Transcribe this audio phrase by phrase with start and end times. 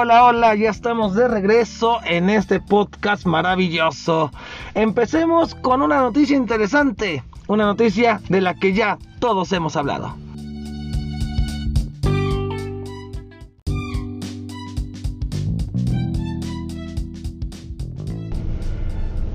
[0.00, 4.30] Hola, hola, ya estamos de regreso en este podcast maravilloso.
[4.74, 10.14] Empecemos con una noticia interesante, una noticia de la que ya todos hemos hablado.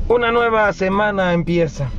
[0.08, 1.90] Una nueva semana empieza.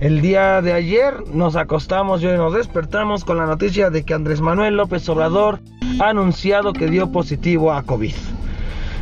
[0.00, 4.14] El día de ayer nos acostamos y hoy nos despertamos con la noticia de que
[4.14, 5.60] Andrés Manuel López Obrador
[6.00, 8.14] anunciado que dio positivo a COVID.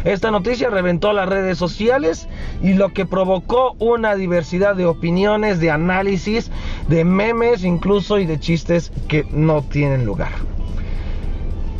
[0.04, 2.28] Esta noticia reventó las redes sociales
[2.60, 6.50] y lo que provocó una diversidad de opiniones, de análisis,
[6.88, 10.32] de memes incluso y de chistes que no tienen lugar.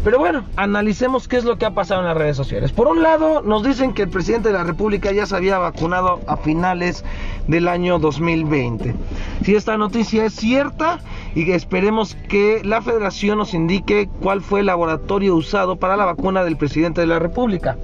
[0.04, 2.72] Pero bueno, analicemos qué es lo que ha pasado en las redes sociales.
[2.72, 6.20] Por un lado, nos dicen que el presidente de la República ya se había vacunado
[6.26, 7.04] a finales
[7.46, 8.96] del año 2020.
[9.44, 10.98] Si esta noticia es cierta
[11.34, 16.44] y esperemos que la federación nos indique cuál fue el laboratorio usado para la vacuna
[16.44, 17.76] del presidente de la República.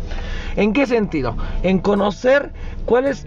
[0.56, 1.36] ¿En qué sentido?
[1.62, 2.52] En conocer
[2.84, 3.27] cuál es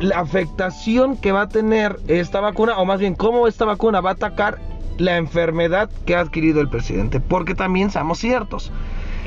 [0.00, 4.10] la afectación que va a tener esta vacuna, o más bien cómo esta vacuna va
[4.10, 4.58] a atacar
[4.98, 7.20] la enfermedad que ha adquirido el presidente.
[7.20, 8.72] Porque también seamos ciertos.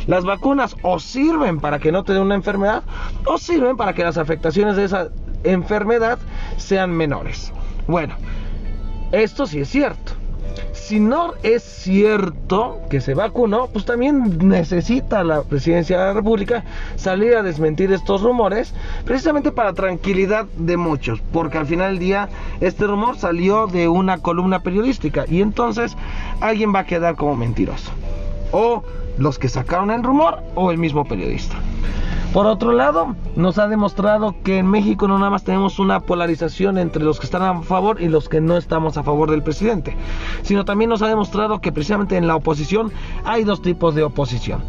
[0.07, 2.83] Las vacunas o sirven para que no te dé una enfermedad
[3.25, 5.09] o sirven para que las afectaciones de esa
[5.43, 6.19] enfermedad
[6.57, 7.51] sean menores.
[7.87, 8.15] Bueno,
[9.11, 10.13] esto sí es cierto.
[10.73, 16.63] Si no es cierto que se vacunó, pues también necesita la presidencia de la República
[16.95, 22.29] salir a desmentir estos rumores, precisamente para tranquilidad de muchos, porque al final del día
[22.61, 25.95] este rumor salió de una columna periodística y entonces
[26.39, 27.91] alguien va a quedar como mentiroso.
[28.51, 28.83] O
[29.17, 31.55] los que sacaron el rumor o el mismo periodista.
[32.35, 36.77] Por otro lado, nos ha demostrado que en México no nada más tenemos una polarización
[36.77, 39.95] entre los que están a favor y los que no estamos a favor del presidente,
[40.41, 42.91] sino también nos ha demostrado que precisamente en la oposición
[43.23, 44.63] hay dos tipos de oposición.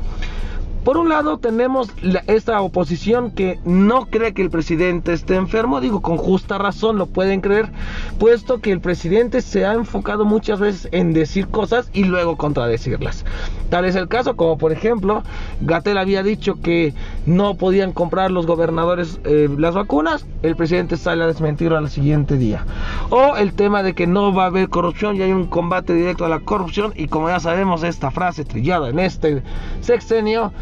[0.86, 1.88] Por un lado tenemos
[2.28, 7.06] esta oposición que no cree que el presidente esté enfermo, digo con justa razón lo
[7.06, 7.72] pueden creer,
[8.20, 13.24] puesto que el presidente se ha enfocado muchas veces en decir cosas y luego contradecirlas.
[13.68, 15.24] Tal es el caso como por ejemplo,
[15.60, 16.94] Gatel había dicho que
[17.26, 22.36] no podían comprar los gobernadores eh, las vacunas, el presidente sale a desmentirlo al siguiente
[22.36, 22.64] día.
[23.10, 26.24] O el tema de que no va a haber corrupción y hay un combate directo
[26.24, 29.42] a la corrupción y como ya sabemos esta frase trillada en este
[29.80, 30.52] sexenio,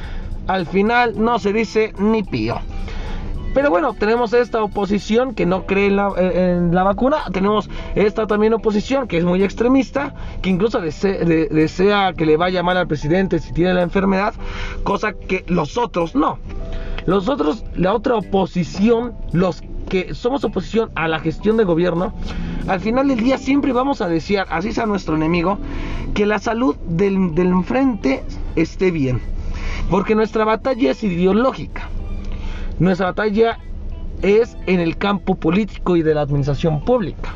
[0.47, 2.59] al final no se dice ni pío.
[3.55, 7.19] Pero bueno, tenemos esta oposición que no cree en la, vacuna.
[7.33, 12.77] Tenemos esta también oposición que es muy extremista, que incluso desea, que le vaya mal
[12.77, 14.35] al presidente si tiene la enfermedad,
[14.83, 16.39] cosa que los otros no.
[17.07, 22.13] Los otros, la otra oposición, los que somos oposición a la gestión de gobierno,
[22.67, 25.59] al final del día siempre vamos a desear, así sea nuestro enemigo,
[26.13, 28.25] que la salud del, del enfrente
[28.57, 29.21] esté bien.
[29.91, 31.89] Porque nuestra batalla es ideológica.
[32.79, 33.59] Nuestra batalla
[34.23, 37.35] es en el campo político y de la administración pública.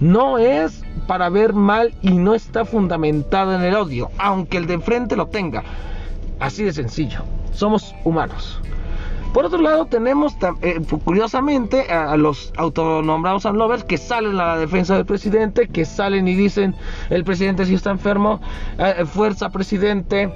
[0.00, 4.74] No es para ver mal y no está fundamentada en el odio, aunque el de
[4.74, 5.62] enfrente lo tenga.
[6.40, 7.20] Así de sencillo.
[7.52, 8.60] Somos humanos.
[9.34, 14.94] Por otro lado, tenemos eh, curiosamente a, los autonombrados unlovers que salen a la defensa
[14.94, 16.76] del presidente, que salen y dicen
[17.10, 18.40] el presidente si está enfermo,
[18.78, 20.32] eh, fuerza presidente,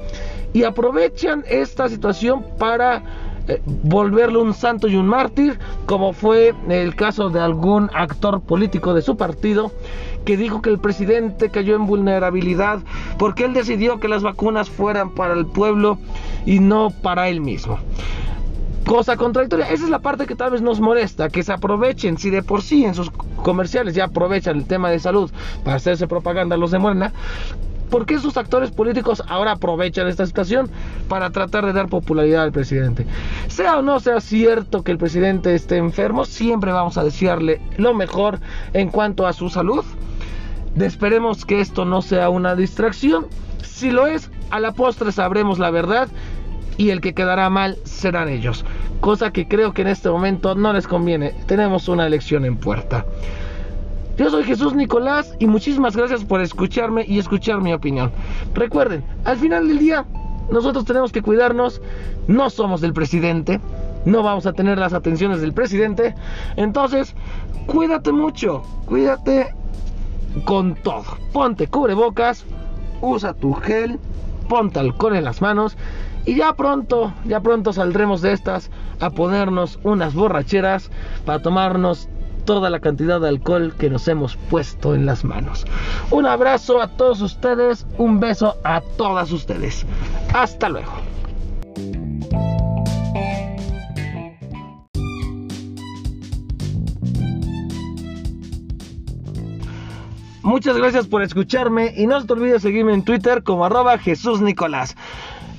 [0.53, 3.05] y aprovechan esta situación para
[3.49, 8.93] eh, volverlo un santo y un mártir, como fue el caso de algún actor político
[8.95, 9.73] de su partido
[10.25, 12.81] que dijo que el presidente cayó en vulnerabilidad
[13.19, 15.99] porque él decidió que las vacunas fueran para el pueblo
[16.45, 17.79] y no para él mismo
[18.89, 19.67] cosa contradictoria.
[19.67, 22.63] Esa es la parte que tal vez nos molesta, que se aprovechen, si de por
[22.63, 23.11] sí en sus
[23.43, 25.31] comerciales ya aprovechan el tema de salud
[25.63, 26.79] para hacerse propaganda los de
[27.91, 30.71] ¿Por qué sus actores políticos ahora aprovechan esta situación
[31.09, 33.07] para tratar de dar popularidad al presidente?
[33.49, 37.95] Sea o no sea cierto que el presidente esté enfermo, siempre vamos a desearle lo
[37.95, 38.41] mejor
[38.73, 39.85] en cuanto a su salud.
[40.79, 43.27] Esperemos que esto no sea una distracción.
[43.63, 46.09] Si lo es, a la postre sabremos la verdad
[46.77, 48.65] y el que quedará mal serán ellos.
[49.01, 51.35] Cosa que creo que en este momento no les conviene.
[51.47, 53.05] Tenemos una elección en puerta.
[54.19, 58.11] Yo soy Jesús Nicolás y muchísimas gracias por escucharme y escuchar mi opinión.
[58.53, 60.07] Recuerden, al final del día,
[60.51, 61.81] nosotros tenemos que cuidarnos,
[62.27, 63.61] no somos del presidente,
[64.05, 66.17] no vamos a tener las atenciones del presidente,
[66.57, 67.15] entonces
[67.67, 69.55] cuídate mucho, cuídate
[70.45, 71.05] con todo.
[71.33, 72.45] Ponte cubrebocas,
[73.01, 74.01] usa tu gel,
[74.49, 75.77] ponte alcohol en las manos.
[76.27, 78.69] Y ya pronto, ya pronto saldremos de estas
[78.99, 80.91] a ponernos unas borracheras
[81.25, 82.09] para tomarnos
[82.49, 85.67] toda la cantidad de alcohol que nos hemos puesto en las manos.
[86.11, 89.85] Un abrazo a todos ustedes, un beso a todas ustedes.
[90.33, 90.91] Hasta luego.
[100.43, 104.97] Muchas gracias por escucharme y no te olvides seguirme en Twitter como arroba Jesús Nicolás.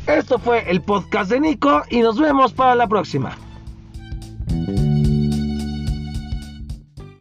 [0.07, 3.38] Esto fue el podcast de Nico y nos vemos para la próxima.